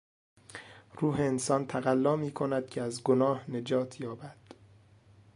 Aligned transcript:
روح 1.01 1.19
انسان 1.19 1.65
تقلا 1.67 2.15
میکند 2.15 2.69
که 2.69 2.81
از 2.81 3.03
گناه 3.03 3.51
نجات 3.51 4.01
یابد. 4.01 4.37